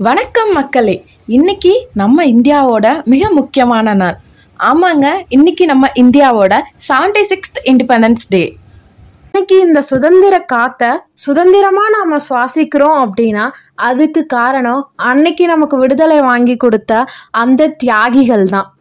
வணக்கம் 0.00 0.52
மக்களே. 0.52 1.04
இன்னைக்கு 1.26 1.88
நம்ம 1.94 2.24
இந்தியாவோட 2.24 3.02
மிக 3.04 3.30
முக்கியமான 3.30 3.94
நாள். 3.94 4.16
ஆமாங்க 4.60 5.06
இன்னைக்கு 5.28 5.66
நம்ம 5.66 5.88
இந்தியாவோட 5.94 6.54
செவன்டி 6.88 7.22
சிக்ஸ்த் 7.30 7.58
இண்டிபெண்டன்ஸ் 7.64 8.24
டே 8.28 8.40
இன்னைக்கு 9.26 9.60
இந்த 9.60 9.82
சுதந்திர 9.82 10.38
காற்றை 10.44 10.88
சுதந்திரமா 11.12 11.84
நாம 11.88 12.16
சுவாசிக்கிறோம் 12.28 12.98
அப்படின்னா 13.04 13.50
அதுக்கு 13.74 14.26
காரணம் 14.26 14.90
அன்னைக்கு 14.96 15.46
நமக்கு 15.46 15.78
விடுதலை 15.78 16.20
வாங்கி 16.20 16.56
கொடுத்த 16.56 17.04
அந்த 17.30 17.68
தியாகிகள் 17.68 18.44
தான் 18.44 18.72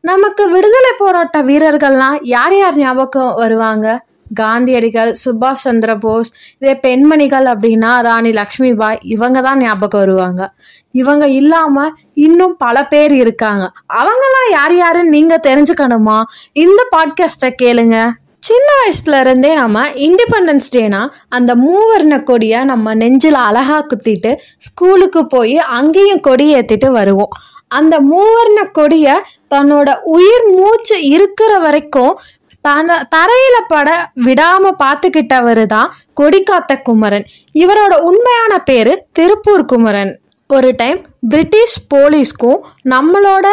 நமக்கு 0.00 0.50
விடுதலை 0.50 0.92
போராட்ட 0.98 1.42
வீரர்கள்லாம் 1.42 2.18
யார் 2.22 2.56
யார் 2.56 2.76
ஞாபகம் 2.76 3.34
வருவாங்க? 3.34 4.05
காந்தியடிகள் 4.34 5.16
சுபாஷ் 5.24 5.64
சந்திர 5.64 5.96
போஸ் 5.96 6.32
இதே 6.58 6.78
பெண்மணிகள் 6.78 7.44
அப்படின்னா 7.44 8.00
ராணி 8.00 8.30
லக்ஷ்மிபாய் 8.30 8.98
இவங்க 9.02 9.40
தான் 9.40 9.58
ஞாபகம் 9.58 10.00
வருவாங்க. 10.00 10.52
இவங்க 10.92 11.28
இல்லாம 11.28 11.90
இன்னும் 12.14 12.56
பல 12.56 12.86
பேர் 12.86 13.12
இருக்காங்க. 13.12 13.72
அவங்கெல்லாம் 13.94 14.50
யார் 14.50 14.74
யாருன்னு 14.74 15.10
நீங்க 15.10 15.40
தெரிஞ்சுக்கணுமா? 15.42 16.22
இந்த 16.52 16.86
பாட்காஸ்ட்டை 16.96 17.50
கேளுங்க. 17.62 18.10
சின்ன 18.40 18.68
வயசுல 18.80 19.20
இருந்தே 19.20 19.54
நம்ம 19.54 19.88
இண்டிபெண்டன்ஸ் 19.88 20.68
டேனா 20.72 21.08
அந்த 21.28 21.54
மூவர்ண 21.54 22.22
கொடியை 22.22 22.64
நம்ம 22.64 22.94
நெஞ்சில் 22.94 23.34
அழகா 23.34 23.86
குத்திட்டு 23.86 24.36
ஸ்கூலுக்கு 24.56 25.26
போய் 25.26 25.58
அங்கேயும் 25.58 26.20
கொடி 26.20 26.54
ஏற்றிட்டு 26.54 26.90
வருவோம். 26.90 27.28
அந்த 27.68 28.00
மூவர்ண 28.00 28.70
கொடியை 28.72 29.14
தன்னோட 29.54 29.98
உயிர் 30.02 30.46
மூச்சு 30.48 31.04
இருக்கிற 31.04 31.58
வரைக்கும் 31.58 32.18
தன 32.66 32.98
தரையில 33.14 33.56
பட 33.72 33.88
விடாம 34.26 34.70
பார்த்துக்கிட்டவர் 34.82 35.64
தான் 35.74 35.90
கொடிக்காத்த 36.20 36.82
குமரன். 36.88 37.26
இவரோட 37.62 37.94
உண்மையான 38.10 38.52
பேரு 38.70 38.94
திருப்பூர் 39.18 39.66
குமரன். 39.72 40.12
ஒரு 40.50 40.68
டைம் 40.80 40.98
பிரிட்டிஷ் 41.30 41.76
போலீஸ்க்கும் 41.92 42.60
நம்மளோட 42.92 43.46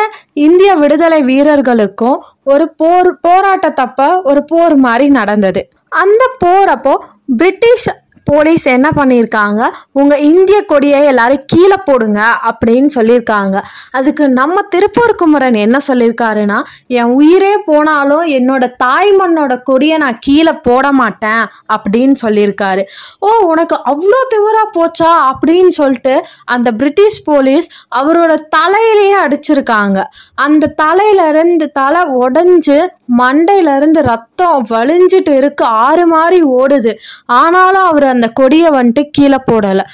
இந்திய 0.45 0.71
விடுதலை 0.82 1.20
வீரர்களுக்கும் 1.29 2.20
ஒரு 2.54 2.65
போர் 2.82 3.10
போராட்டத்தப்ப 3.27 4.10
ஒரு 4.29 4.41
போர் 4.51 4.76
மாதிரி 4.85 5.07
நடந்தது. 5.20 5.62
அந்த 6.04 6.23
போறப்போ 6.43 6.93
பிரிட்டிஷ் 7.40 7.90
போலீஸ் 8.24 8.66
என்ன 8.66 8.90
பண்ணியிருக்காங்க? 8.96 9.68
உங்கள் 9.91 10.20
இந்திய 10.20 10.62
கொடியை 10.62 11.05
எல்லாரும் 11.05 11.43
கீழே 11.46 11.77
போடுங்க 11.85 12.21
அப்படின்னு 12.49 12.90
சொல்லியிருக்காங்க. 12.96 13.62
அதுக்கு 13.91 14.29
நம்ம 14.29 14.62
திருப்பூர் 14.62 15.16
குமரன் 15.16 15.54
என்ன 15.54 15.77
சொல்லியிருக்காருன்னா 15.88 16.63
என் 16.88 17.12
உயிரே 17.12 17.57
போனாலும் 17.57 18.26
என்னோட 18.26 18.71
தாய் 18.77 19.12
மண்ணோட 19.20 19.63
கொடியை 19.63 19.98
நான் 19.98 20.18
கீழே 20.20 20.51
போட 20.51 20.91
மாட்டேன் 20.91 21.46
அப்படின்னு 21.74 22.16
சொல்லியிருக்காரு. 22.21 22.84
ஓ 23.20 23.29
உனக்கு 23.38 23.76
அவ்வளோ 23.85 24.21
திமிரா 24.35 24.63
போச்சா? 24.74 25.12
அப்படின்னு 25.32 25.68
சொல்லிட்டு 25.68 26.26
அந்த 26.46 26.71
பிரிட்டிஷ் 26.71 27.24
போலீஸ் 27.24 27.70
அவரோட 27.96 28.35
தலையிலேயே 28.57 29.18
அடிச்சிருக்காங்க. 29.26 30.04
அந்த 30.35 30.74
தலையிலருந்து 30.82 31.71
தலை 31.71 32.01
உடஞ்சு 32.01 32.88
மண்டையில 33.18 33.76
இருந்து 33.76 34.01
ரத்தம் 34.01 34.66
வலிஞ்சிட்டு 34.70 35.38
இருக்கு 35.38 35.66
ஆறு 35.66 36.07
மாதிரி 36.07 36.44
ஓடுது. 36.44 36.94
ஆனாலும் 37.26 37.82
அவர் 37.82 38.12
அந்த 38.14 38.28
கொடியை 38.40 38.70
வந்துட்டு 38.78 39.04
கீழே 39.18 39.40
போடலை. 39.50 39.86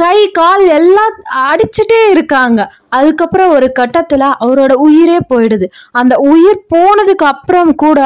கை 0.00 0.18
கால் 0.36 0.62
எல்லாம் 0.76 1.16
அடிச்சுட்டே 1.48 1.98
இருக்காங்க. 2.12 2.60
அதுக்கப்புறம் 2.98 3.50
ஒரு 3.56 3.66
கட்டத்தில் 3.78 4.26
அவரோட 4.44 4.72
உயிரே 4.86 5.18
போயிடுது. 5.32 5.66
அந்த 6.00 6.14
உயிர் 6.32 6.62
போனதுக்கு 6.74 7.26
அப்புறம் 7.32 7.72
கூட 7.84 8.00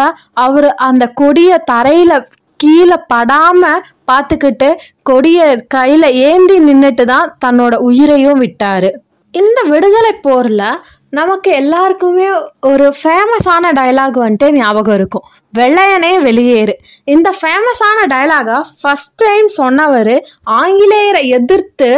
அவர் 0.47 0.69
அந்த 0.89 1.06
கொடியை 1.20 1.59
தரையில் 1.72 2.27
கீழே 2.64 2.97
படாம 3.12 3.62
பார்த்துக்கிட்டு 4.11 4.69
கொடியை 5.09 5.47
கையில 5.75 6.05
ஏந்தி 6.28 6.56
நின்றுட்டு 6.69 7.05
தான் 7.12 7.33
தன்னோட 7.44 7.75
உயிரையும் 7.89 8.41
விட்டாரு. 8.44 8.91
இந்த 9.34 9.61
விடுதலை 9.72 10.12
போர்ல 10.27 10.62
நமக்கு 11.12 11.50
எல்லாருக்குமே 11.50 12.28
ஒரு 12.60 12.94
ஃபேமஸான 13.00 13.70
டயலாக் 13.78 14.16
வந்துட்டு 14.22 14.50
ஞாபகம் 14.52 14.94
இருக்கும். 14.94 15.24
வெள்ளையனே 15.58 16.12
வெளியேறு. 16.26 16.75
இந்த 17.04 17.28
ஃபேமஸான 17.41 17.98
டயலாகை 18.12 18.58
ஃபஸ்ட் 18.81 19.16
டைம் 19.16 19.47
சொன்னவர் 19.47 20.14
ஆங்கிலேயரை 20.60 21.22
எதிர்த்து 21.38 21.91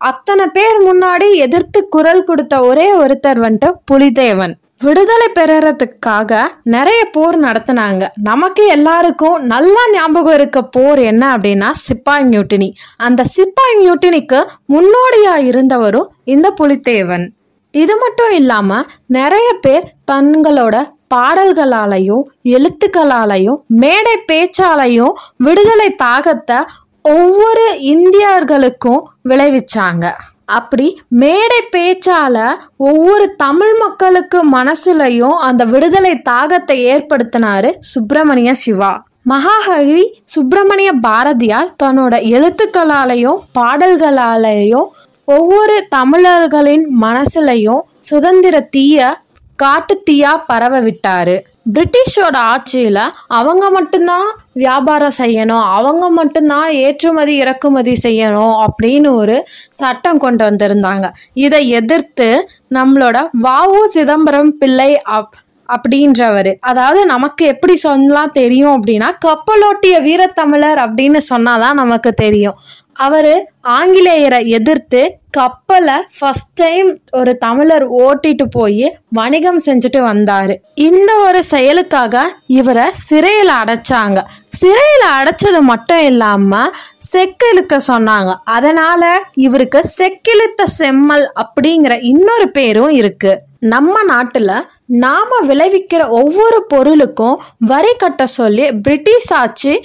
அத்தனை 0.00 0.46
பேர் 0.46 0.78
முன்னாடி 0.88 1.34
எதிர்த்து 1.34 1.88
குரல் 1.88 2.24
கொடுத்த 2.24 2.54
ஒரே 2.64 2.86
ஒருத்தர் 2.92 3.40
வந்துட்டு 3.46 3.70
புலிதேவன். 3.90 4.54
விடுதலை 4.84 5.26
பெறறதுக்காக 5.34 6.40
நிறைய 6.62 7.00
போர் 7.16 7.36
நடத்தினாங்க. 7.40 8.02
நமக்கு 8.22 8.66
எல்லாருக்கும் 8.66 9.44
நல்லா 9.46 9.82
ஞாபகம் 9.92 10.34
இருக்க 10.34 10.62
போர் 10.62 10.98
என்ன 10.98 11.36
அப்படின்னா 11.36 11.68
சிப்பாய் 11.84 12.26
மியூட்டினி 12.32 12.68
அந்த 12.96 13.24
சிப்பாய் 13.36 13.76
மியூட்டினிக்கு 13.82 14.40
முன்னோடியா 14.74 15.36
இருந்தவரும் 15.50 16.10
இந்த 16.24 16.50
புலித்தேவன் 16.60 17.26
இது 17.74 17.94
மட்டும் 17.96 18.30
இல்லாமல் 18.30 18.86
நிறைய 19.06 19.48
பேர் 19.60 19.86
தங்களோட 20.12 20.76
பாடல்களாலையும் 21.14 22.24
எழுத்துக்களாலையும் 22.44 23.58
மேடை 23.66 24.14
பேச்சாலையும் 24.32 25.14
விடுதலை 25.36 25.88
தாகத்தை 26.02 26.58
ஒவ்வொரு 27.02 27.64
இந்தியர்களுக்கும் 27.94 29.00
விளைவிச்சாங்க. 29.28 30.04
அப்படி 30.44 30.86
மேடை 31.08 31.60
பேச்சால 31.72 32.36
ஒவ்வொரு 32.76 33.34
தமிழ் 33.36 33.74
மக்களுக்கு 33.78 34.38
மனசுலையும் 34.52 35.36
அந்த 35.38 35.64
விடுதலை 35.64 36.14
தாகத்தை 36.30 36.76
ஏற்படுத்தினாரு 36.92 37.70
சுப்பிரமணிய 37.80 38.54
சிவா. 38.54 38.92
மகாகவி 39.22 40.00
சுப்பிரமணிய 40.24 40.92
பாரதியார் 40.92 41.74
தன்னோட 41.82 42.14
எழுத்துக்களாலையும் 42.36 43.40
பாடல்களாலையும் 43.58 44.88
ஒவ்வொரு 45.24 45.86
தமிழர்களின் 45.88 46.86
மனசுலையும் 47.00 47.82
சுதந்திர 48.00 48.60
தீய 48.60 49.16
காட்டு 49.56 50.02
தீயா 50.10 50.32
பரவ 50.46 50.80
விட்டாரு. 50.80 51.40
பிரிட்டிஷோட 51.72 52.36
ஆட்சியில 52.52 52.98
அவங்க 53.26 53.70
மட்டும்தான் 53.70 54.26
வியாபாரம் 54.52 55.18
செய்யணும் 55.18 55.64
அவங்க 55.78 56.10
மட்டும்தான் 56.10 56.70
ஏற்றுமதி 56.70 57.36
இறக்குமதி 57.36 57.94
செய்யணும் 58.02 58.64
அப்படின்னு 58.64 59.14
ஒரு 59.14 59.46
சட்டம் 59.70 60.18
கொண்டு 60.18 60.44
வந்திருந்தாங்க. 60.44 61.10
இதை 61.34 61.68
எதிர்த்து 61.68 62.48
நம்மளோட 62.74 63.28
வாவு 63.42 63.84
சிதம்பரம் 63.90 64.58
பிள்ளை 64.58 65.02
அப் 65.02 65.34
அப்படின்றவர். 65.68 66.56
அதாவது 66.60 67.06
நமக்கு 67.06 67.46
எப்படி 67.46 67.78
சொன்னலாம் 67.84 68.32
தெரியும் 68.32 68.82
அப்படின்னா 68.82 69.08
கப்பலோட்டிய 69.24 69.94
வீரத்தமிழர் 70.06 70.80
அப்படின்னு 70.86 71.20
சொன்னாதான் 71.34 71.72
நமக்கு 71.72 72.12
தெரியும். 72.12 72.54
அவர் 72.92 73.52
ஆங்கிலேயரை 73.64 74.46
எதிர்த்து 74.46 75.16
கப்பலை 75.30 75.94
ஃபஸ்ட் 75.94 76.50
டைம் 76.54 77.00
ஒரு 77.12 77.38
தமிழர் 77.38 77.92
ஓட்டிட்டு 77.92 78.44
போய் 78.50 78.98
வணிகம் 79.08 79.60
செஞ்சுட்டு 79.60 80.00
வந்தார். 80.00 80.60
இந்த 80.74 81.16
ஒரு 81.16 81.44
செயலுக்காக 81.44 82.36
இவரை 82.46 82.84
சிறையில் 82.92 83.52
அடைச்சாங்க. 83.64 84.22
சிறையில் 84.50 85.22
அடைச்சது 85.22 85.60
மட்டும் 85.60 86.04
இல்லாமல் 86.04 86.72
செக்கிழுக்க 87.12 87.76
சொன்னாங்க. 87.88 88.36
அதனால 88.44 89.22
இவருக்கு 89.34 89.82
செக்கிழுத்த 89.98 90.64
செம்மல் 90.64 91.32
அப்படிங்கிற 91.34 92.02
இன்னொரு 92.02 92.50
பேரும் 92.50 92.90
இருக்கு. 92.90 93.40
நம்ம 93.60 94.02
நாட்டில் 94.02 94.66
நாம 94.86 95.46
விளைவிக்கிற 95.46 96.08
ஒவ்வொரு 96.08 96.64
பொருளுக்கும் 96.68 97.40
வரி 97.58 97.94
கட்ட 97.98 98.26
சொல்லி 98.26 98.72
பிரிட்டிஷ் 98.72 99.32
ஆட்சி 99.32 99.84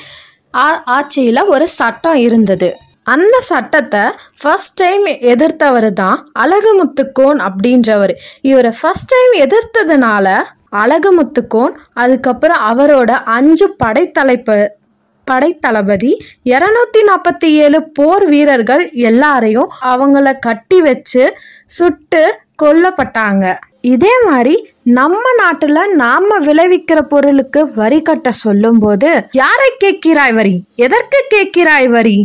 ஆ- 0.56 1.08
ஒரு 1.48 1.68
சட்டம் 1.68 2.16
இருந்தது. 2.16 2.78
அந்த 3.08 3.36
சட்டத்தை 3.42 4.04
ஃபர்ஸ்ட் 4.42 4.74
டைம் 4.74 5.06
எதிர்த்தவர் 5.06 5.94
தான் 5.94 6.18
அழகுமுத்துக்கோன் 6.40 7.40
அப்படின்றவர். 7.48 8.14
இவரை 8.42 8.72
ஃபர்ஸ்ட் 8.82 9.12
டைம் 9.14 9.34
எதிர்த்ததுனால 9.46 10.28
அழகுமுத்துக்கோன் 10.72 11.74
அதுக்கப்புறம் 11.94 12.62
அவரோட 12.72 13.12
அஞ்சு 13.24 13.76
படைத்தலைப்பு 13.84 14.58
படைத்தளபதி 15.28 16.12
இருநூத்தி 16.46 17.02
நாற்பத்தி 17.08 17.48
ஏழு 17.64 17.80
போர் 17.90 18.26
வீரர்கள் 18.26 18.92
எல்லாரையும் 18.92 19.72
அவங்கள 19.82 20.40
கட்டி 20.40 20.82
வச்சு 20.82 21.24
சுட்டு 21.66 22.22
கொல்லப்பட்டாங்க. 22.64 23.46
இதே 23.82 24.14
மாதிரி 24.26 24.56
நம்ம 24.84 25.24
நாட்டுல 25.42 25.80
நாம 25.94 26.38
விளைவிக்கிற 26.40 27.02
பொருளுக்கு 27.02 27.72
வரி 27.76 28.02
கட்ட 28.02 28.32
சொல்லும்போது 28.32 29.10
யாரை 29.32 29.70
கேட்கிறாய் 29.84 30.34
வரி? 30.34 30.56
எதற்கு 30.76 31.20
கேட்கிறாய் 31.36 31.88
வரி? 31.88 32.18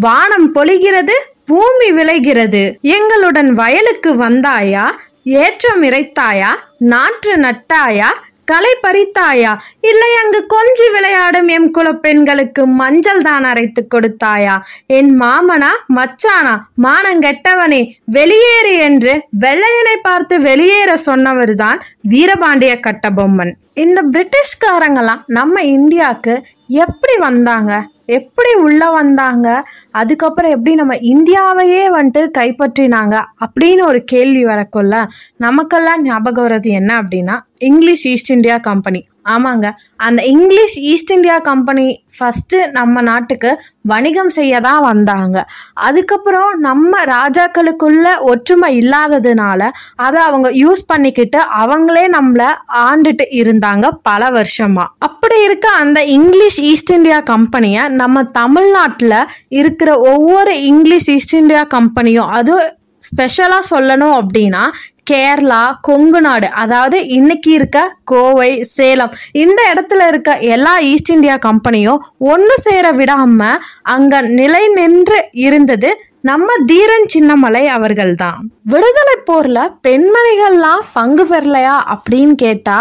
வானம் 0.00 0.54
பொழிகிறது 0.54 1.12
பூமி 1.46 1.90
விளைகிறது. 1.92 2.78
எங்களுடன் 2.80 3.50
வயலுக்கு 3.52 4.10
வந்தாயா? 4.14 4.84
ஏற்றம் 5.22 5.82
இறைத்தாயா? 5.82 6.50
நாற்று 6.78 7.36
நட்டாயா? 7.36 8.08
களை 8.44 8.76
பறித்தாயா? 8.82 9.56
இல்லை 9.80 10.08
அங்கு 10.22 10.46
கொஞ்சி 10.54 10.92
விளையாடும் 10.92 11.48
எம் 11.48 11.70
குலப்பெண்களுக்கு 11.74 12.66
மஞ்சள் 12.66 13.22
தான் 13.22 13.44
அரைத்து 13.44 13.86
கொடுத்தாயா? 13.94 14.58
என் 14.86 15.20
மாமனா 15.20 15.70
மச்சானா 15.94 16.54
மானங்கெட்டவனே 16.82 17.82
வெளியேறு 18.12 18.78
என்று 18.80 19.24
வெள்ளையனை 19.30 19.96
பார்த்து 20.02 20.40
வெளியேற 20.40 20.94
சொன்னவர்தான் 21.06 21.80
வீரபாண்டிய 22.08 22.80
கட்டபொம்மன். 22.80 23.54
இந்த 23.74 24.02
பிரிட்டிஷ்காரங்கெல்லாம் 24.12 25.22
நம்ம 25.26 25.62
இந்தியாவுக்கு 25.62 26.42
எப்படி 26.66 27.16
வந்தாங்க? 27.18 27.88
எப்படி 28.06 28.54
உள்ள 28.54 28.90
வந்தாங்க? 28.90 29.68
அதுக்கப்புறம் 29.90 30.50
எப்படி 30.50 30.74
நம்ம 30.74 30.94
இந்தியாவையே 30.94 31.82
வந்துட்டு 32.00 32.30
கைப்பற்றினாங்க? 32.38 33.24
அப்படின்னு 33.46 33.82
ஒரு 33.82 34.04
கேள்வி 34.04 34.44
வரக்குள்ள 34.44 35.06
நமக்கெல்லாம் 35.36 36.02
ஞாபகம் 36.02 36.46
வர்றது 36.46 36.70
என்ன 36.70 36.98
அப்படின்னா 36.98 37.40
இங்கிலீஷ் 37.58 38.06
ஈஸ்ட் 38.06 38.30
இந்தியா 38.30 38.58
கம்பெனி. 38.58 39.06
ஆமாங்க. 39.28 39.70
அந்த 39.96 40.22
English 40.24 40.78
East 40.78 41.10
India 41.10 41.38
company 41.38 42.04
first 42.18 42.70
நம்ம 42.70 43.00
நாட்டுக்கு 43.00 43.60
வணிகம் 43.82 44.28
செய்ய 44.28 44.60
தான் 44.60 44.80
வந்தாங்க. 44.80 45.46
அதுக்கப்புறம் 45.74 46.58
நம்ம 46.58 47.04
ராஜாக்களுக்குள்ள 47.04 48.20
ஒற்றுமை 48.20 48.78
இல்லாததுனால 48.78 49.70
அதை 49.96 50.22
அவங்க 50.22 50.50
யூஸ் 50.50 50.82
பண்ணிக்கிட்டு 50.86 51.40
அவங்களே 51.58 52.04
நம்மளை 52.18 52.48
ஆண்டுட்டு 52.68 53.26
இருந்தாங்க 53.30 53.90
பல 54.02 54.30
வருஷமா. 54.30 54.84
அப்படி 54.98 55.42
இருக்க 55.42 55.68
அந்த 55.68 56.04
இங்கிலீஷ் 56.04 56.60
ஈஸ்ட் 56.60 56.90
இந்தியா 56.90 57.20
கம்பெனியை 57.20 57.88
நம்ம 57.88 58.24
தமிழ்நாட்டில் 58.24 59.26
இருக்கிற 59.48 59.98
ஒவ்வொரு 59.98 60.62
இங்கிலீஷ் 60.62 61.10
ஈஸ்ட் 61.10 61.34
இந்தியா 61.34 61.66
கம்பெனியும் 61.74 62.30
அது 62.30 62.76
ஸ்பெஷலாக 62.98 63.68
சொல்லணும் 63.70 64.16
அப்படின்னா 64.20 64.70
கேரளா 65.06 65.62
கொங்கு 65.80 66.20
நாடு 66.20 66.48
அதாவது 66.56 66.98
இன்னைக்கு 67.10 67.50
இருக்க 67.50 67.78
கோவை 68.04 68.50
சேலம் 68.70 69.12
இந்த 69.36 69.60
இடத்துல 69.72 70.06
இருக்க 70.06 70.32
எல்லா 70.48 70.74
ஈஸ்ட் 70.84 71.10
இந்தியா 71.10 71.36
கம்பெனியும் 71.44 72.02
ஒன்று 72.28 72.56
சேர 72.62 72.92
விடாம 72.92 73.50
அங்க 73.94 74.20
நிலை 74.32 74.64
நின்று 74.74 75.20
இருந்தது 75.44 75.90
நம்ம 76.22 76.50
தீரன் 76.66 77.08
சின்னமலை 77.08 77.62
அவர்கள் 77.70 78.12
தான் 78.16 78.38
விடுதலை 78.66 79.16
போர்ல 79.26 79.58
பெண்மணிகள்லாம் 79.84 80.84
பங்கு 80.92 81.24
பெறலையா 81.26 81.74
அப்படின்னு 81.92 82.36
கேட்டா 82.38 82.78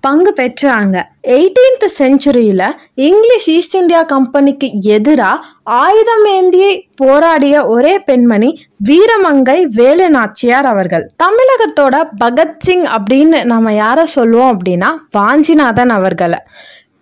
பங்கு 0.00 0.32
பெற்றாங்க. 0.36 1.02
எயிட்டீன்த் 1.22 1.86
செஞ்சுரியில் 1.98 2.66
இங்கிலீஷ் 2.94 3.50
ஈஸ்ட் 3.50 3.74
இந்தியா 3.74 4.02
கம்பெனிக்கு 4.02 4.68
எதிராக 4.82 5.46
ஆயுதம் 5.62 6.24
ஏந்தியை 6.26 6.72
போராடிய 6.96 7.66
ஒரே 7.66 7.98
பெண்மணி 7.98 8.50
வீரமங்கை 8.88 9.62
வேலு 9.62 10.10
நாச்சியார் 10.10 10.66
அவர்கள். 10.66 11.10
தமிழகத்தோட 11.22 11.96
பகத்சிங் 12.24 12.86
அப்படின்னு 12.96 13.44
நம்ம 13.44 13.72
யாரை 13.72 14.04
சொல்லுவோம் 14.04 14.58
அப்படின்னா 14.58 14.90
வாஞ்சிநாதன் 15.18 15.94
அவர்களை. 15.98 16.38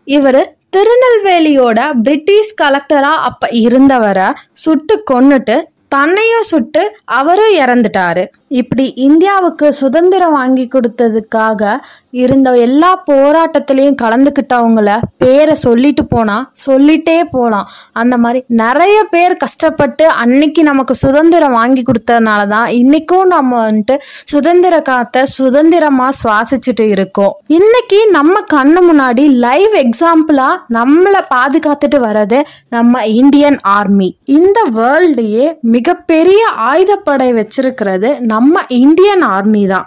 இவர் 0.04 0.42
திருநெல்வேலியோட 0.76 1.80
பிரிட்டிஷ் 2.02 2.54
கலெக்டராக 2.62 3.24
அப்போ 3.28 3.48
இருந்தவரை 3.50 4.28
சுட்டு 4.52 5.04
கொன்னுட்டு 5.10 5.56
தன்னையும் 5.88 6.48
சுட்டு 6.52 6.82
அவரும் 7.04 7.54
இறந்துட்டாரு. 7.54 8.24
இப்படி 8.50 8.92
இந்தியாவுக்கு 8.94 9.72
சுதந்திரம் 9.72 10.32
வாங்கி 10.32 10.68
கொடுத்ததுக்காக 10.74 11.78
இருந்த 12.12 12.56
எல்லா 12.56 13.02
போராட்டத்திலையும் 13.10 13.98
கலந்துக்கிட்டவங்கள 14.02 14.98
பேரை 15.16 15.54
சொல்லிட்டு 15.54 16.06
போனால் 16.06 16.48
சொல்லிட்டே 16.66 17.20
போகலாம் 17.30 17.68
அந்த 17.92 18.16
மாதிரி 18.16 18.44
நிறைய 18.48 19.04
பேர் 19.04 19.36
கஷ்டப்பட்டு 19.36 20.08
அன்னைக்கு 20.08 20.62
நமக்கு 20.62 20.94
சுதந்திரம் 20.94 21.52
வாங்கி 21.52 21.82
கொடுத்ததுனால 21.82 22.48
தான் 22.48 22.68
இன்னைக்கும் 22.70 23.26
நம்ம 23.26 23.70
வந்துட்டு 23.70 23.96
சுதந்திர 24.24 24.80
காற்றை 24.80 25.22
சுதந்திரமாக 25.26 26.16
சுவாசிச்சுட்டு 26.22 26.80
இருக்கோம். 26.80 27.34
இன்னைக்கு 27.46 28.00
நம்ம 28.10 28.40
கண்ணு 28.54 28.80
முன்னாடி 28.88 29.38
லைவ் 29.38 29.74
எக்ஸாம்பிளாக 29.74 30.56
நம்மளை 30.74 31.20
பாதுகாத்துட்டு 31.34 32.00
வர்றது 32.00 32.40
நம்ம 32.68 33.04
இந்தியன் 33.06 33.60
ஆர்மி 33.68 34.16
இந்த 34.24 34.58
வேர்ல்டையே 34.74 35.58
மிகப்பெரிய 35.60 36.40
ஆயுதப்படை 36.70 37.30
வச்சிருக்கிறது 37.34 38.18
நம்ம 38.20 38.37
நம்ம 38.38 38.64
இந்தியன் 38.84 39.24
ஆர்மி 39.36 39.62
தான். 39.74 39.86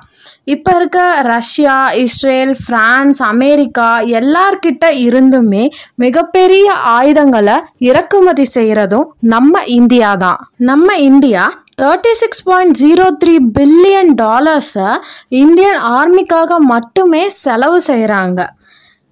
இப்போ 0.54 0.72
இருக்க 0.78 1.00
ரஷ்யா 1.34 1.76
இஸ்ரேல் 2.04 2.54
ஃப்ரான்ஸ் 2.62 3.20
அமெரிக்கா 3.32 3.90
எல்லார்கிட்ட 4.20 4.86
இருந்துமே 5.08 5.64
மிகப்பெரிய 6.04 6.68
ஆயுதங்களை 6.98 7.58
இறக்குமதி 7.90 8.46
செய்கிறதும் 8.56 9.10
நம்ம 9.34 9.64
இந்தியா 9.80 10.12
தான். 10.26 10.40
நம்ம 10.70 10.98
India 11.10 11.44
thirty 11.82 12.14
six 12.22 12.44
point 12.48 12.76
zero 12.82 13.06
three 13.22 13.36
billion 13.58 14.12
டாலர்ஸை 14.24 14.90
Indian 15.44 15.80
ஆர்மிக்காக 16.00 16.60
மட்டுமே 16.74 17.24
செலவு 17.44 17.80
செய்கிறாங்க 17.90 18.42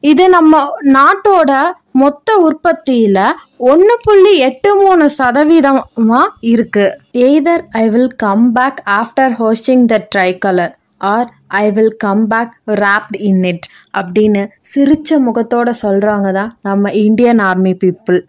இது 0.04 0.30
நம்ம 0.30 0.56
நாட்டோட 0.94 1.51
மொத்த 1.96 2.31
உற்பத்தியில 2.42 3.19
ஒன்று 3.57 3.96
புள்ளி 4.04 4.38
எட்டு 4.38 4.69
மூணு 4.75 5.10
சதவீதமா 5.18 6.22
இருக்கு. 6.42 6.86
Either 7.19 7.63
I 7.74 7.90
will 7.90 8.13
come 8.16 8.51
back 8.51 8.80
after 8.90 9.34
hoisting 9.40 9.86
the 9.86 9.98
tricolour 10.38 10.74
or 11.07 11.28
I 11.48 11.72
will 11.72 11.96
come 11.98 12.28
back 12.28 12.54
wrapped 12.80 13.18
in 13.22 13.44
it 13.44 13.68
அப்படின்னு 13.94 14.44
சிரிச்ச 14.74 15.19
முகத்தோட 15.19 15.69
சொல்றவங்க 15.81 16.31
தான் 16.31 16.57
நம்ம 16.62 16.92
Indian 17.02 17.40
army 17.40 17.74
people 17.74 18.19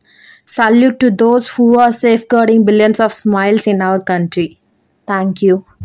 salute 0.48 0.96
to 0.96 1.10
those 1.24 1.48
who 1.56 1.80
are 1.80 1.92
safeguarding 2.34 2.64
billions 2.64 3.02
of 3.02 3.16
smiles 3.22 3.68
in 3.68 3.80
our 3.80 4.02
country 4.04 4.48
thank you 5.08 5.56